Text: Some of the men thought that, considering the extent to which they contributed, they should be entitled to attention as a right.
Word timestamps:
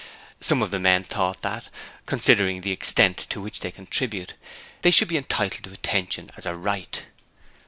Some 0.39 0.63
of 0.63 0.71
the 0.71 0.79
men 0.79 1.03
thought 1.03 1.43
that, 1.43 1.69
considering 2.07 2.61
the 2.61 2.71
extent 2.71 3.17
to 3.29 3.39
which 3.39 3.59
they 3.59 3.69
contributed, 3.69 4.33
they 4.81 4.89
should 4.89 5.07
be 5.09 5.15
entitled 5.15 5.63
to 5.65 5.73
attention 5.73 6.31
as 6.35 6.47
a 6.47 6.55
right. 6.55 7.05